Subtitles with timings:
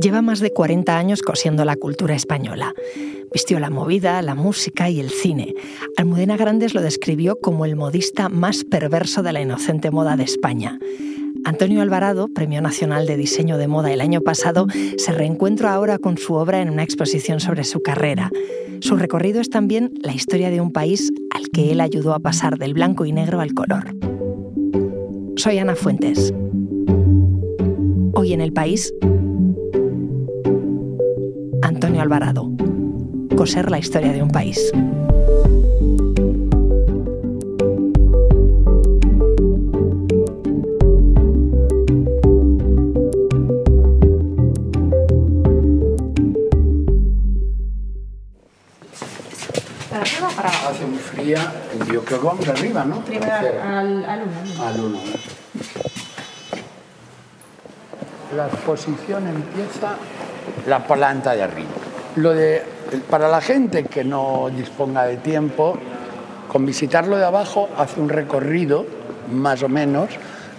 [0.00, 2.72] Lleva más de 40 años cosiendo la cultura española.
[3.32, 5.54] Vistió la movida, la música y el cine.
[5.96, 10.78] Almudena Grandes lo describió como el modista más perverso de la inocente moda de España.
[11.44, 14.66] Antonio Alvarado, Premio Nacional de Diseño de Moda el año pasado,
[14.96, 18.30] se reencuentra ahora con su obra en una exposición sobre su carrera.
[18.80, 22.56] Su recorrido es también la historia de un país al que él ayudó a pasar
[22.56, 23.94] del blanco y negro al color.
[25.36, 26.32] Soy Ana Fuentes.
[28.14, 28.92] Hoy en el país,
[32.00, 32.50] Antonio Alvarado.
[33.36, 34.72] Coser la historia de un país.
[50.68, 51.52] Hace muy fría.
[51.92, 53.00] Yo creo que vamos arriba, ¿no?
[53.04, 54.64] Primero al, al uno.
[54.64, 54.98] Al uno.
[58.36, 59.96] La exposición empieza
[60.66, 61.79] la planta de arriba.
[62.16, 62.62] Lo de,
[63.08, 65.78] para la gente que no disponga de tiempo,
[66.48, 68.84] con visitarlo de abajo hace un recorrido,
[69.30, 70.10] más o menos,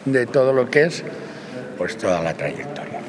[0.06, 1.04] de todo lo que es
[1.78, 3.00] pues toda la trayectoria.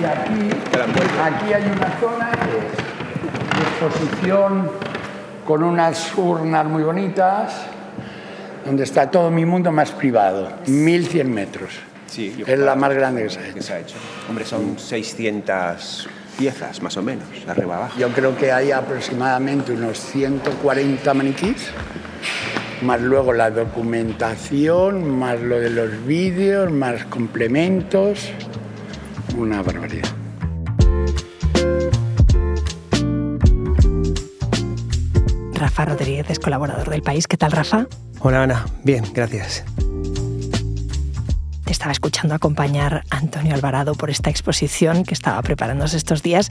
[0.00, 0.50] Y aquí,
[1.22, 2.90] aquí hay una zona de,
[3.60, 4.70] exposición
[5.46, 7.66] con unas urnas muy bonitas,
[8.64, 11.89] donde está todo mi mundo más privado, 1100 metros.
[12.10, 13.62] Sí, es la más grande que se ha que hecho.
[13.62, 13.96] se ha hecho.
[14.28, 17.98] Hombre, son 600 piezas, más o menos, de arriba abajo.
[17.98, 21.68] Yo creo que hay aproximadamente unos 140 maniquís,
[22.82, 28.32] más luego la documentación, más lo de los vídeos, más complementos.
[29.36, 30.08] Una barbaridad.
[35.54, 37.28] Rafa Rodríguez es colaborador del país.
[37.28, 37.86] ¿Qué tal, Rafa?
[38.18, 39.62] Hola Ana, bien, gracias.
[41.80, 46.50] Estaba escuchando acompañar a Antonio Alvarado por esta exposición que estaba preparándose estos días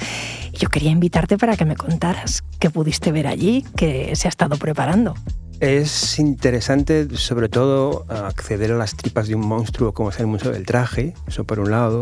[0.51, 4.29] y yo quería invitarte para que me contaras qué pudiste ver allí, qué se ha
[4.29, 5.13] estado preparando.
[5.59, 10.51] Es interesante, sobre todo, acceder a las tripas de un monstruo como es el Museo
[10.51, 12.01] del Traje, eso por un lado,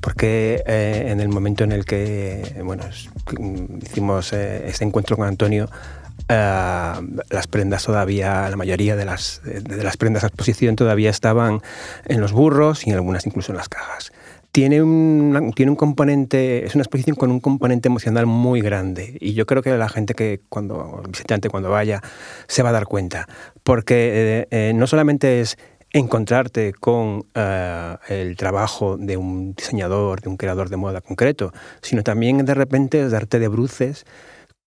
[0.00, 2.84] porque eh, en el momento en el que bueno,
[3.82, 5.68] hicimos eh, este encuentro con Antonio,
[6.28, 6.92] eh,
[7.30, 11.60] las prendas todavía, la mayoría de las, de las prendas a exposición todavía estaban
[12.06, 14.12] en los burros y algunas incluso en las cajas.
[14.52, 19.34] Tiene un, tiene un componente, es una exposición con un componente emocional muy grande y
[19.34, 22.02] yo creo que la gente que cuando, el visitante cuando vaya,
[22.48, 23.28] se va a dar cuenta,
[23.62, 25.56] porque eh, eh, no solamente es
[25.92, 32.02] encontrarte con eh, el trabajo de un diseñador, de un creador de moda concreto, sino
[32.02, 34.04] también de repente es darte de bruces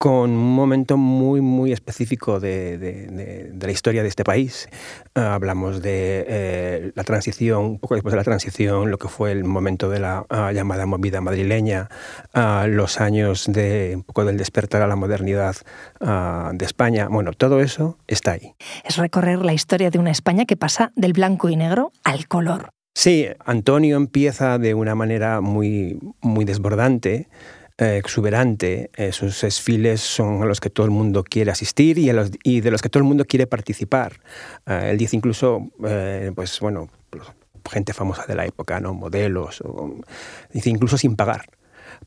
[0.03, 4.67] con un momento muy, muy específico de, de- de- de la historia de este país.
[5.15, 9.31] Eh, hablamos de eh, la transición, un poco después de la transición, lo que fue
[9.31, 11.87] el momento de la ah, llamada movida madrileña,
[12.33, 15.55] ah, los años de un poco del despertar a la modernidad
[16.01, 17.07] ah, de España.
[17.09, 18.55] Bueno, todo eso está ahí.
[18.83, 22.71] Es recorrer la historia de una España que pasa del blanco y negro al color.
[22.93, 27.29] Sí, Antonio empieza de una manera muy, muy desbordante,
[27.77, 28.89] exuberante.
[28.95, 32.31] Eh, sus desfiles son a los que todo el mundo quiere asistir y, a los-
[32.31, 34.19] de los que todo el mundo quiere participar.
[34.67, 37.23] Eh, él dice incluso, eh, pues bueno, pues,
[37.71, 38.93] gente famosa de la época, ¿no?
[38.93, 39.63] modelos,
[40.51, 41.45] dice incluso sin pagar.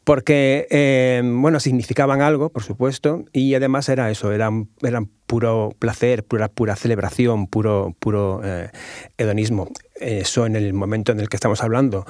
[0.05, 6.25] Porque, eh, bueno, significaban algo, por supuesto, y además era eso, eran, eran puro placer,
[6.25, 8.71] pura, pura celebración, puro, puro eh,
[9.17, 9.69] hedonismo.
[9.95, 12.05] Eso en el momento en el que estamos hablando,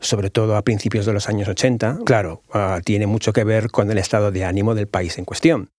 [0.00, 3.90] sobre todo a principios de los años 80, claro, ah, tiene mucho que ver con
[3.90, 5.70] el estado de ánimo del país en cuestión.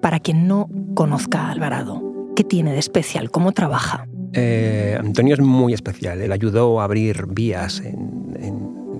[0.00, 2.02] Para quien no conozca a Alvarado,
[2.36, 3.30] ¿qué tiene de especial?
[3.30, 4.06] ¿Cómo trabaja?
[4.34, 6.20] Eh, Antonio es muy especial.
[6.20, 8.23] Él ayudó a abrir vías, en, en-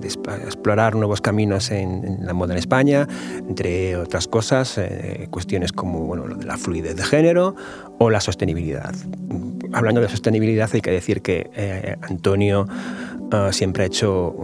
[0.05, 3.07] explorar nuevos caminos en, la moda en España,
[3.47, 7.55] entre otras cosas, eh, cuestiones como bueno, la fluidez de género
[7.99, 8.93] o la sostenibilidad.
[9.73, 12.67] Hablando de sostenibilidad, hay que decir que eh, Antonio
[13.31, 14.35] ah, siempre ha hecho,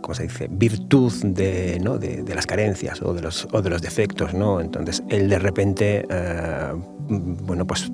[0.00, 1.98] ¿cómo se dice?, virtud de, ¿no?
[1.98, 4.34] de, las carencias o de los, o de los defectos.
[4.34, 4.60] ¿no?
[4.60, 6.72] Entonces, él de repente, eh,
[7.08, 7.90] bueno, pues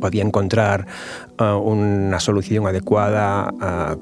[0.00, 0.86] podía encontrar
[1.38, 3.52] una solución adecuada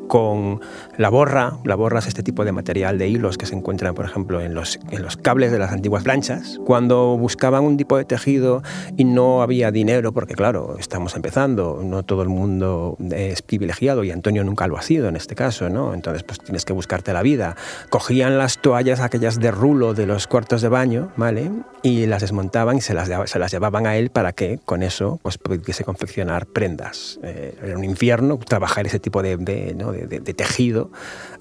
[0.08, 0.60] con
[0.96, 1.58] la borra.
[1.64, 4.54] La borra es este tipo de material de hilos que se encuentran, por ejemplo, en
[4.54, 6.58] los, en los cables de las antiguas planchas.
[6.64, 8.62] Cuando buscaban un tipo de tejido
[8.96, 14.10] y no había dinero, porque claro, estamos empezando, no todo el mundo es privilegiado y
[14.10, 15.94] Antonio nunca lo ha sido en este caso, ¿no?
[15.94, 17.56] Entonces, pues tienes que buscarte la vida.
[17.90, 21.50] Cogían las toallas aquellas de rulo de los cuartos de baño, ¿vale?
[21.82, 25.20] Y las desmontaban y se las, se las llevaban a él para que con eso
[25.22, 27.18] pues, pudiese confeccionar prendas.
[27.26, 30.90] Eh, era un infierno trabajar ese tipo de, de, tejido,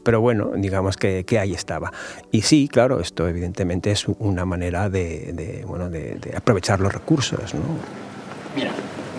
[0.04, 1.92] pero bueno, digamos que, ahí estaba.
[2.32, 5.90] Y sí, claro, esto evidentemente es una manera de, bueno,
[6.36, 7.54] aprovechar los recursos.
[7.54, 7.62] ¿no?
[8.56, 8.72] Mira,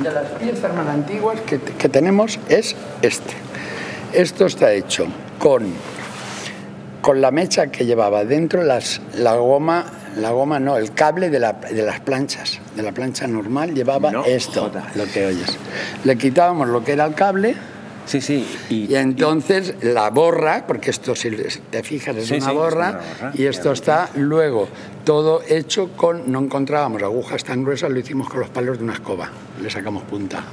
[0.02, 3.34] de las piezas más antiguas que, que tenemos es este.
[4.12, 5.06] Esto está hecho
[5.38, 5.64] con,
[7.02, 9.84] con la mecha que llevaba dentro las, la goma
[10.16, 15.04] la goma no, el cable de, las planchas, de la plancha normal, llevaba esto, lo
[15.06, 15.58] que oyes.
[16.04, 17.54] Le quitábamos lo que era el cable.
[18.06, 18.46] Sí, sí.
[18.70, 21.30] Y, entonces la borra, porque esto, si
[21.70, 23.00] te fijas, es, una, borra,
[23.34, 24.68] y esto está luego
[25.04, 26.30] todo hecho con.
[26.30, 29.28] No encontrábamos agujas tan gruesas, lo hicimos con los palos de una escoba.
[29.60, 30.44] Le sacamos punta.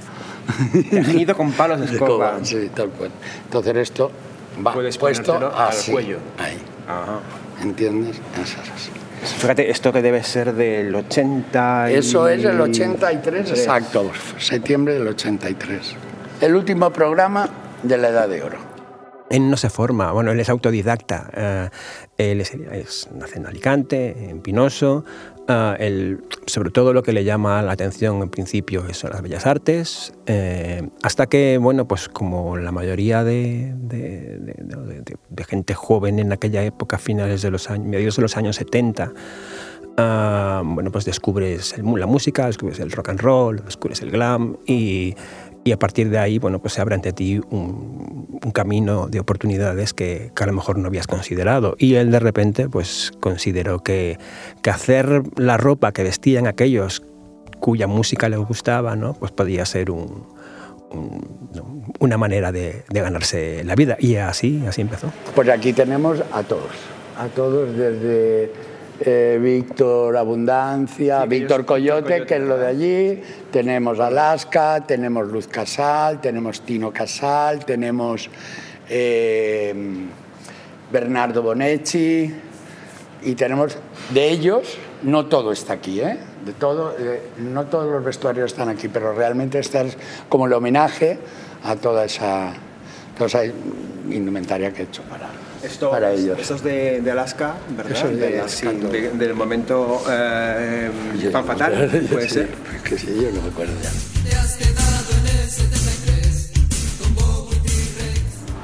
[0.90, 2.40] Tejido con palos de escoba.
[2.44, 3.12] sí, tal cual.
[3.46, 4.12] Entonces esto
[4.66, 6.18] va puesto al cuello.
[6.40, 6.58] Ahí.
[6.88, 7.20] Ajá.
[7.62, 8.20] ¿Entiendes?
[8.42, 9.03] Esas.
[9.24, 15.96] Fíjate, esto que debe ser del 80 Eso es el 83, exacto, septiembre del 83.
[16.42, 17.50] El último programa
[17.84, 18.73] de la Edad de Oro.
[19.30, 21.30] Él no se forma, bueno, él es autodidacta.
[21.36, 21.70] Eh,
[22.18, 25.06] él es, nace en Alicante, en Pinoso.
[25.48, 30.14] Eh, sobre todo lo que le llama la atención en principio son las bellas artes,
[30.26, 33.74] eh, hasta que, bueno, pues como la mayoría de,
[35.48, 39.12] gente joven en aquella época, finales de los años, mediados de los años 70,
[39.98, 45.16] ah, bueno, pues descubres la música, descubres el rock and roll, descubres el glam y,
[45.64, 48.24] y a partir de ahí, bueno, pues se abre ante ti un,
[48.54, 51.76] camino de oportunidades que, a lo mejor no habías considerado.
[51.80, 54.18] Y él de repente, pues consideró que,
[54.62, 57.04] que hacer la ropa que vestían aquellos
[57.60, 59.14] cuya música le gustaba, ¿no?
[59.14, 60.28] Pues podía ser un,
[62.00, 63.96] una manera de, de, ganarse la vida.
[63.98, 65.12] Y así, así empezó.
[65.34, 66.72] Pues aquí tenemos a todos,
[67.18, 68.52] a todos desde
[69.00, 76.22] eh, Víctor Abundancia, Víctor Coyote, que es lo de allí, tenemos Alaska, tenemos Luz Casal,
[76.22, 78.30] tenemos Tino Casal, tenemos
[78.90, 79.74] eh,
[80.92, 82.34] Bernardo Bonecci
[83.24, 83.78] y tenemos
[84.12, 86.18] de ellos, no todo está aquí, ¿eh?
[86.46, 86.94] de todo,
[87.38, 89.98] no todos los vestuarios están aquí, pero realmente este es
[90.30, 91.18] como el homenaje
[91.64, 92.54] a toda esa,
[93.18, 95.30] toda esa indumentaria que he hecho para
[95.64, 96.40] esto, para ellos.
[96.40, 98.06] Eso es de, de Alaska, ¿verdad?
[98.10, 100.92] de, del momento eh,
[101.32, 102.50] fan fatal, puede ser.
[102.84, 103.90] que sí, yo no me acuerdo ya.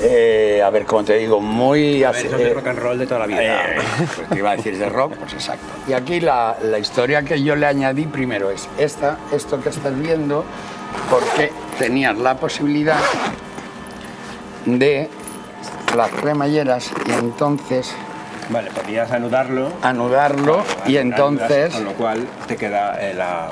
[0.01, 2.03] Eh, a ver, como te digo, muy...
[2.03, 3.41] A ver, eso es de rock and roll de toda la vida.
[3.41, 3.75] Eh,
[4.15, 5.65] pues te iba a decir de rock, pues exacto.
[5.89, 9.99] Y aquí la, la, historia que yo le añadí primero es esta, esto que estás
[9.99, 10.45] viendo,
[11.09, 12.99] porque tenías la posibilidad
[14.65, 15.09] de
[15.95, 17.93] las cremalleras y entonces...
[18.49, 19.71] Vale, podías anudarlo.
[19.81, 21.73] Anudarlo y entonces...
[21.73, 23.49] Con lo cual te queda eh, la,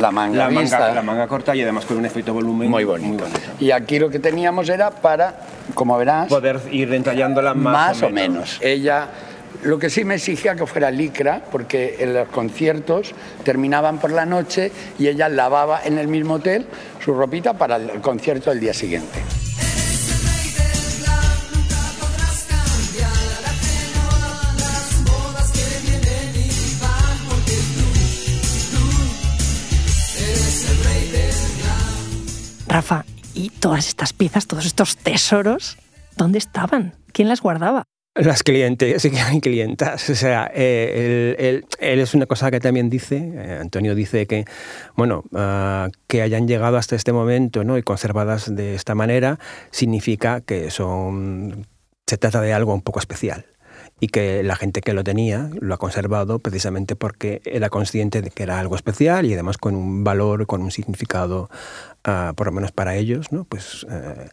[0.00, 3.24] la manga, la manga, corta y además con un efecto volumen muy bonito.
[3.58, 5.40] Y aquí lo que teníamos era para,
[5.74, 6.28] como verás...
[6.28, 8.58] Poder ir entallándola más, más o, menos.
[8.60, 9.08] Ella...
[9.64, 14.24] Lo que sí me exigía que fuera licra, porque en los conciertos terminaban por la
[14.24, 14.70] noche
[15.00, 16.66] y ella lavaba en el mismo hotel
[17.04, 19.18] su ropita para el concierto del día siguiente.
[32.78, 33.04] Rafa,
[33.34, 35.78] ¿y todas estas piezas, todos estos tesoros,
[36.16, 36.94] dónde estaban?
[37.10, 37.82] ¿Quién las guardaba?
[38.14, 40.08] Las clientes y clientas.
[40.08, 44.44] O sea, eh, él, es una cosa que también dice, eh, Antonio dice que,
[44.94, 47.78] bueno, ah, que hayan llegado hasta este momento ¿no?
[47.78, 49.40] y conservadas de esta manera,
[49.72, 51.66] significa que son,
[52.06, 53.44] se trata de algo un poco especial
[54.00, 58.30] y que la gente que lo tenía lo ha conservado precisamente porque era consciente de
[58.30, 61.50] que era algo especial y además con un valor, con un significado,
[62.08, 63.44] uh, por lo menos para ellos, ¿no?
[63.44, 64.28] pues, uh,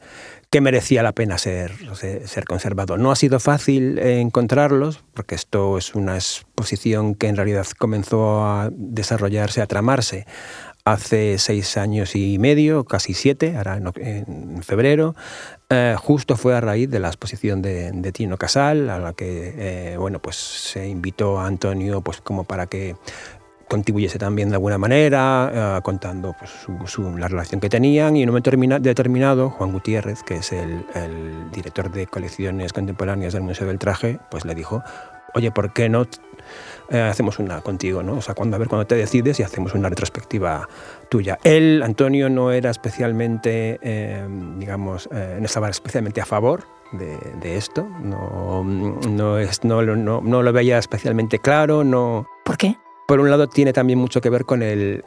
[0.49, 2.97] que merecía la pena ser, ser conservado.
[2.97, 8.69] No ha sido fácil encontrarlos, porque esto es una exposición que en realidad comenzó a
[8.71, 10.25] desarrollarse, a tramarse
[10.85, 15.15] hace seis años y medio, casi siete, ahora en, febrero.
[15.69, 19.97] Eh, justo fue a raíz de la exposición de, Tino Casal, a la que eh,
[19.97, 22.95] bueno, pues se invitó a Antonio pues, como para que
[23.67, 26.67] contribuyese también de alguna manera, eh, contando pues,
[27.17, 28.15] la relación que tenían.
[28.15, 30.85] Y en un momento determinado, Juan Gutiérrez, que es el,
[31.51, 34.83] director de colecciones contemporáneas del Museo del Traje, pues le dijo,
[35.33, 36.05] oye, ¿por qué no
[36.89, 38.03] eh, hacemos una contigo?
[38.03, 38.15] ¿no?
[38.17, 40.67] O sea, cuando, a ver cuando te decides y hacemos una retrospectiva
[41.09, 41.39] tuya.
[41.43, 47.87] Él, Antonio, no era especialmente, eh, digamos, no estaba especialmente a favor de, esto.
[48.01, 51.83] No, no, es, no, no, no, lo veía especialmente claro.
[51.83, 52.27] No...
[52.43, 52.77] ¿Por qué?
[53.05, 55.03] Por un lado tiene también mucho que ver con el,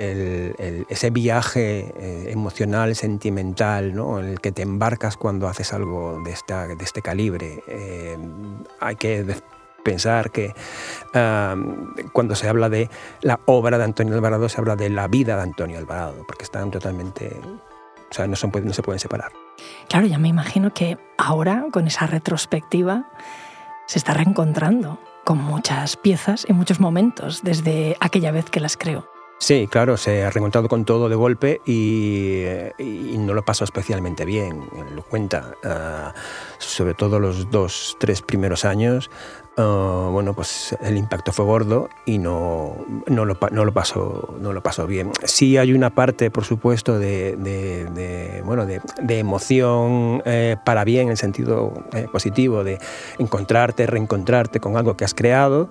[0.89, 4.21] ese viaje eh, emocional, sentimental, ¿no?
[4.21, 7.65] en el que te embarcas cuando haces algo de, esta, de este calibre.
[7.67, 8.17] Eh,
[8.79, 9.25] hay que
[9.83, 10.55] pensar que
[12.13, 12.89] cuando se habla de
[13.23, 16.71] la obra de Antonio Alvarado, se habla de la vida de Antonio Alvarado, porque están
[16.71, 17.41] totalmente,
[18.11, 19.33] o sea, no, no se pueden separar.
[19.89, 23.11] Claro, ya me imagino que ahora, con esa retrospectiva,
[23.87, 29.18] se está reencontrando con muchas piezas y muchos momentos desde aquella vez que las creó.
[29.39, 32.45] Sí, claro, se ha reencontrado con todo de golpe y,
[33.19, 35.55] no lo pasó especialmente bien, lo cuenta.
[35.65, 36.13] Ah,
[36.59, 39.11] sobre todo los dos, tres primeros años,
[39.61, 42.77] Ah, bueno, pues el impacto fue gordo y no,
[43.09, 45.11] no, lo, no, lo, pasó, no lo pasó bien.
[45.25, 51.11] Sí hay una parte, por supuesto, de, de, bueno, de, emoción eh, para bien, en
[51.11, 52.79] el sentido eh, positivo, de
[53.19, 55.69] encontrarte, reencontrarte con algo que has creado,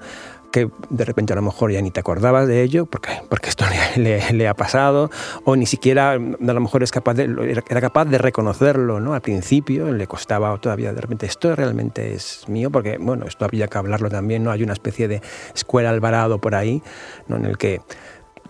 [0.52, 3.66] que de repente a lo mejor ya ni te acordabas de ello porque, porque esto
[3.96, 5.10] le, ha pasado
[5.44, 9.14] o ni siquiera a lo mejor es capaz de, era capaz de reconocerlo ¿no?
[9.14, 13.68] al principio, le costaba todavía de repente esto realmente es mío porque bueno, esto había
[13.68, 14.52] que hablarlo también, ¿no?
[14.52, 15.22] hay una especie de
[15.54, 16.82] escuela Alvarado por ahí
[17.28, 17.38] ¿no?
[17.38, 17.82] en el que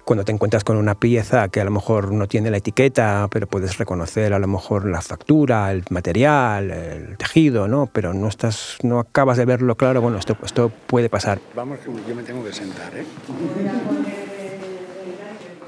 [0.07, 3.45] cuando te encuentras con una pieza que a lo mejor no tiene la etiqueta, pero
[3.45, 7.89] puedes reconocer a lo mejor la factura, el material, el tejido, ¿no?
[7.91, 11.41] Pero no estás, no acabas de verlo claro, bueno, esto, puede pasar.
[11.53, 13.03] Vamos, yo me tengo que sentar, ¿eh?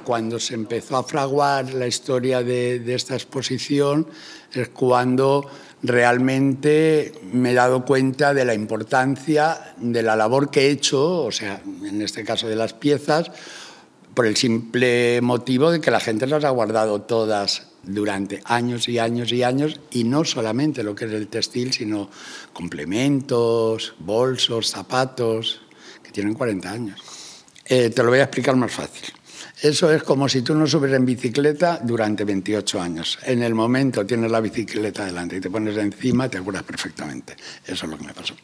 [0.05, 4.08] Cuando se empezó a fraguar la historia de, de esta exposición
[4.53, 5.50] es cuando
[5.84, 11.31] realmente me he dado cuenta de la importancia de la labor que he hecho, o
[11.31, 13.31] sea, en este caso de las piezas,
[14.13, 19.00] por el simple motivo de que la gente las ha guardado todas durante años y
[19.00, 22.10] años y años, y no solamente lo que es el textil, sino
[22.54, 25.62] complementos, bolsos, zapatos,
[26.04, 27.01] que tienen 40 años.
[27.66, 29.06] Eh, te lo voy a explicar más fácil.
[29.62, 33.20] Eso es como si tú no subes en bicicleta durante 28 años.
[33.24, 37.36] En el momento tienes la bicicleta delante y te pones encima, te acuerdas perfectamente.
[37.66, 38.36] Eso es lo que me pasó.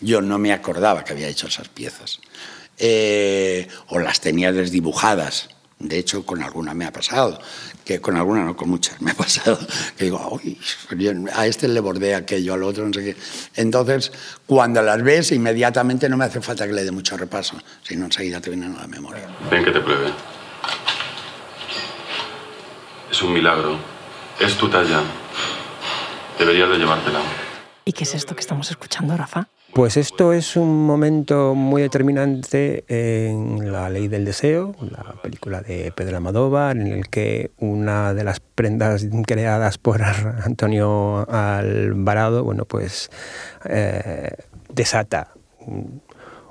[0.00, 2.20] Yo no me acordaba que había hecho esas piezas.
[2.78, 5.48] Eh, o las tenía desdibujadas.
[5.78, 7.38] De hecho, con alguna me ha pasado,
[7.84, 9.58] que con alguna no, con muchas me ha pasado,
[9.96, 10.40] que digo,
[11.34, 13.16] a este le bordé aquello, al otro, no sé qué.
[13.56, 14.10] Entonces,
[14.46, 18.40] cuando las ves, inmediatamente no me hace falta que le dé mucho repaso, sino enseguida
[18.40, 19.28] te vienen a la memoria.
[19.50, 20.12] Ven que te pruebe.
[23.10, 23.78] Es un milagro.
[24.40, 25.02] Es tu talla.
[26.38, 27.20] Deberías de llevártela.
[27.84, 29.48] ¿Y qué es esto que estamos escuchando, Rafa?
[29.76, 35.92] Pues esto es un momento muy determinante en La Ley del Deseo, la película de
[35.94, 40.02] Pedro Almodóvar, en el que una de las prendas creadas por
[40.44, 43.10] Antonio Alvarado, bueno, pues
[43.66, 44.30] eh,
[44.72, 45.34] desata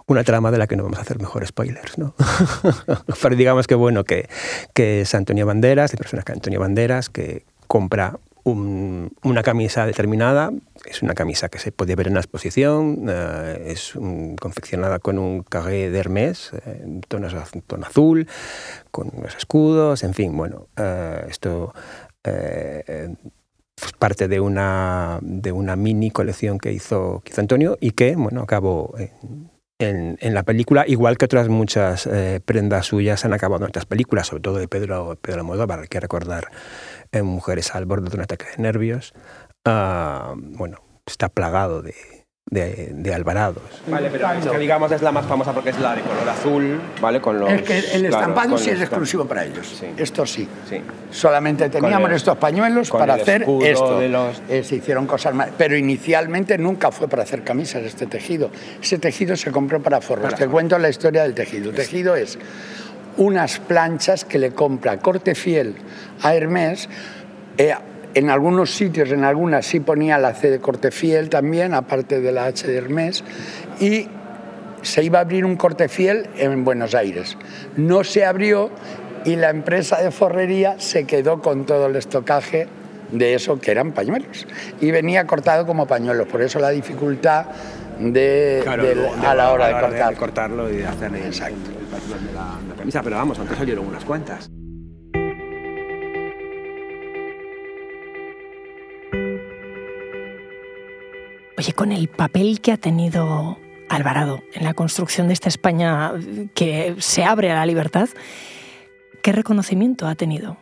[0.05, 2.13] una trama de la que no vamos a hacer mejor spoilers, ¿no?
[3.23, 4.29] Pero digamos que bueno, que,
[4.75, 10.51] que es Antonio Banderas, el personaje Antonio Banderas, que compra una camisa determinada,
[10.85, 13.93] es una camisa que se puede ver en la exposición, eh, es
[14.39, 18.27] confeccionada con un carré de Hermès, en tono, azul,
[18.91, 21.73] con unos escudos, en fin, bueno, eh, esto
[22.23, 23.15] eh,
[23.75, 28.41] es parte de una, de una mini colección que hizo, que Antonio y que, bueno,
[28.41, 28.93] acabó
[29.79, 32.07] en, en, la película, igual que otras muchas
[32.45, 35.99] prendas suyas han acabado en otras películas, sobre todo de Pedro, Pedro Almodóvar, hay que
[35.99, 36.47] recordar
[37.15, 39.13] en mujeres al borde de un ataque de nervios.
[39.65, 41.95] Ah, bueno, está plagado de,
[42.47, 43.63] de, Alvarados.
[43.87, 46.81] Vale, pero es que digamos es la más famosa porque es la de color azul,
[47.01, 47.19] ¿vale?
[47.19, 49.83] Con los, es que el estampado sí es exclusivo para ellos.
[49.97, 50.47] Esto sí.
[50.69, 50.81] sí.
[51.09, 53.99] Solamente teníamos estos pañuelos para hacer esto.
[54.49, 55.49] Eh, se hicieron cosas más.
[55.57, 58.51] Pero inicialmente nunca fue para hacer camisas este tejido.
[58.81, 60.35] Ese tejido se compró para forros.
[60.35, 61.71] Te cuento la historia del tejido.
[61.71, 62.37] El tejido es
[63.17, 65.75] unas planchas que le compra corte fiel
[66.21, 66.89] a Hermes.
[67.57, 67.73] Eh,
[68.13, 72.31] en algunos sitios, en algunas sí ponía la C de corte fiel también, aparte de
[72.31, 73.23] la H de Hermes,
[73.79, 74.07] y
[74.81, 77.37] se iba a abrir un corte fiel en Buenos Aires.
[77.75, 78.69] No se abrió
[79.25, 82.67] y la empresa de forrería se quedó con todo el estocaje
[83.11, 84.47] de eso que eran pañuelos.
[84.79, 87.47] Y venía cortado como pañuelos, por eso la dificultad
[87.99, 88.63] de,
[89.23, 90.15] a la hora de, cortar.
[90.15, 91.71] cortarlo y de hacer el, Exacto.
[91.71, 93.01] el, patrón de la, la camisa.
[93.03, 94.49] Pero vamos, aunque salieron unas cuantas.
[101.57, 106.13] Oye, con el papel que ha tenido Alvarado en la construcción de esta España
[106.55, 108.09] que se abre a la libertad,
[109.21, 110.57] ¿qué reconocimiento ha tenido?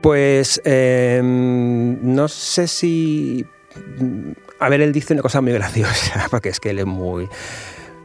[0.00, 3.44] Pues eh, no sé si...
[4.60, 7.28] A ver, él dice una cosa muy graciosa, porque es que él es muy,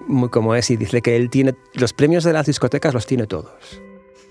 [0.08, 3.28] muy como es y dice que él tiene los premios de las discotecas los tiene
[3.28, 3.82] todos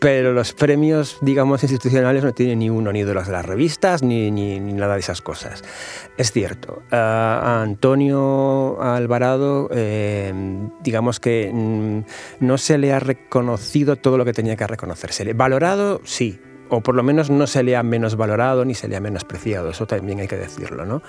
[0.02, 4.02] pero los premios, digamos, institucionales no tienen ni uno, ni de los de las revistas,
[4.02, 5.62] ni, ni, nada de esas cosas.
[6.16, 10.34] Es cierto, a Antonio Alvarado, eh,
[10.82, 15.34] digamos que mm, no se le ha reconocido todo lo que tenía que reconocerse.
[15.34, 16.40] Valorado, sí,
[16.72, 19.70] o por lo menos no se le ha menos valorado ni se le ha menospreciado,
[19.70, 20.86] eso también hay que decirlo.
[20.86, 21.02] ¿no?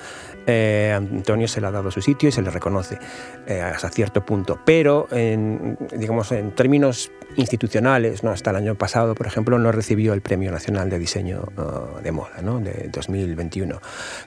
[0.45, 2.99] Eh, Antonio se le ha dado su sitio y se le reconoce
[3.47, 8.31] eh, hasta cierto punto, pero en, digamos, en términos institucionales, ¿no?
[8.31, 12.11] hasta el año pasado, por ejemplo, no recibió el Premio Nacional de Diseño uh, de
[12.11, 12.59] Moda ¿no?
[12.59, 13.79] de 2021.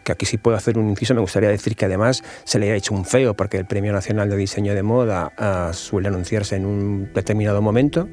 [0.02, 2.74] Que aquí sí puedo hacer un inciso, me gustaría decir que además se le ha
[2.74, 6.64] hecho un feo porque el Premio Nacional de Diseño de Moda uh, suele anunciarse en
[6.64, 8.08] un determinado momento.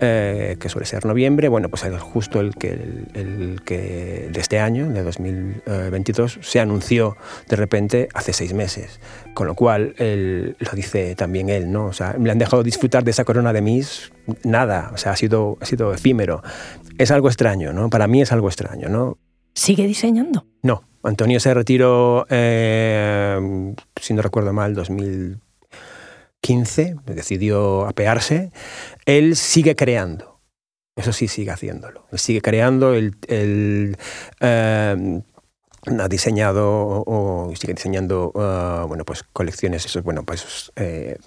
[0.00, 2.68] Eh, que suele ser noviembre, bueno, pues es justo el que,
[3.14, 7.16] el, que de este año, de 2022, se anunció
[7.48, 9.00] de repente hace seis meses.
[9.34, 11.86] Con lo cual, lo dice también él, ¿no?
[11.86, 14.12] O sea, me han dejado disfrutar de esa corona de Miss,
[14.44, 16.42] nada, o sea, ha sido, ha sido efímero.
[16.96, 17.90] Es algo extraño, ¿no?
[17.90, 19.18] Para mí es algo extraño, ¿no?
[19.54, 20.46] ¿Sigue diseñando?
[20.62, 25.40] No, Antonio se retiró, eh, si no recuerdo mal, 2000
[26.48, 28.52] 15, decidió apearse,
[29.04, 30.40] él sigue creando.
[30.96, 32.06] Eso sí, sigue haciéndolo.
[32.10, 33.14] Él sigue creando, él,
[34.40, 35.20] eh,
[36.00, 41.18] ha diseñado o, sigue diseñando uh, bueno, pues colecciones, bueno, pues, eh,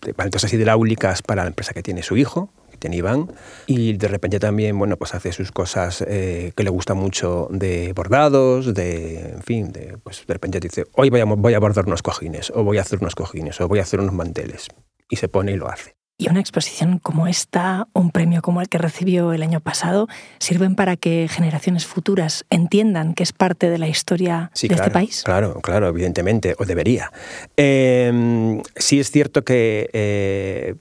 [0.00, 2.48] de así hidráulicas para la empresa que tiene su hijo,
[2.82, 3.32] tiene Iván,
[3.66, 7.92] y de repente también, bueno, pues hace sus cosas eh, que le gusta mucho de
[7.92, 11.86] bordados, de, en fin, de, pues de repente dice, hoy voy a, voy a bordar
[11.86, 14.66] unos cojines, o voy a hacer unos cojines, o voy a hacer unos manteles,
[15.08, 15.94] y se pone y lo hace.
[16.18, 20.08] Y una exposición como esta, un premio como el que recibió el año pasado,
[20.38, 25.22] sirven para que generaciones futuras entiendan que es parte de la historia de este país.
[25.24, 27.10] Claro, claro, evidentemente, o debería.
[27.56, 30.74] Eh, sí es cierto que eh,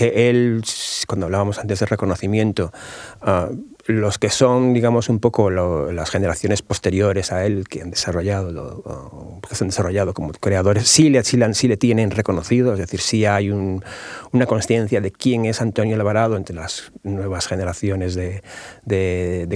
[0.00, 0.62] que él,
[1.06, 2.72] cuando hablábamos antes de reconocimiento,
[3.20, 3.54] uh,
[3.84, 9.40] los que son, digamos, un poco las generaciones posteriores a él que han desarrollado, lo,
[9.46, 13.26] que se han desarrollado como creadores, sí le, sí, le, tienen reconocido, es decir, sí
[13.26, 13.84] hay un,
[14.32, 18.42] una conciencia de quién es Antonio Alvarado entre las nuevas generaciones de,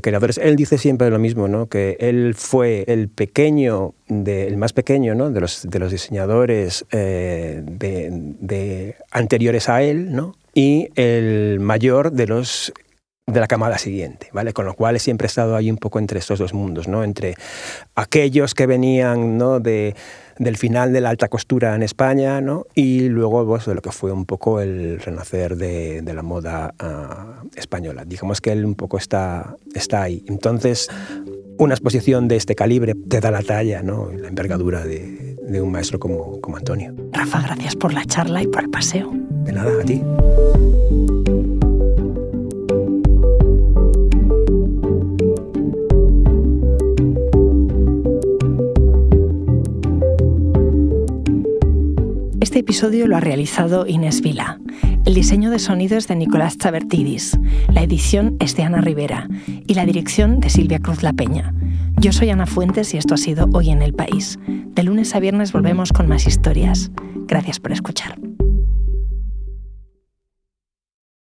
[0.03, 0.37] creadores.
[0.37, 1.69] Él dice siempre lo mismo, ¿no?
[1.69, 5.31] que él fue el pequeño, el más pequeño ¿no?
[5.31, 7.63] de, los, de los diseñadores eh,
[9.11, 10.35] anteriores a él, ¿no?
[10.55, 12.73] Y el mayor de los
[13.27, 14.53] de la camada siguiente, ¿vale?
[14.53, 17.03] Con lo cual siempre estado ahí un poco entre estos dos mundos, ¿no?
[17.03, 17.37] Entre
[17.95, 19.61] aquellos que venían, ¿no?
[19.61, 19.95] De,
[20.39, 22.67] del final de la alta costura en España, ¿no?
[22.75, 26.75] Y luego pues, de lo que fue un poco el renacer de, de la moda
[26.83, 28.05] uh, española.
[28.05, 30.23] Digamos que él un poco está, está ahí.
[30.29, 30.91] Entonces,
[31.57, 34.13] una exposición de este calibre te da la talla, ¿no?
[34.13, 36.95] La envergadura de, de un maestro como, como Antonio.
[37.13, 39.11] Rafa, gracias por la charla y por el paseo.
[39.45, 40.01] De nada, a ti.
[52.41, 54.61] Este episodio lo ha realizado Inés Vila.
[55.05, 59.29] El diseño de sonido es de Nicolás Chabertidis, la edición es de Ana Rivera
[59.67, 61.53] y la dirección de Silvia Cruz La Peña.
[62.01, 64.39] Yo soy Ana Fuentes y esto ha sido Hoy en el País.
[64.47, 66.91] De lunes a viernes volvemos con más historias.
[67.27, 68.24] Gracias por escuchar.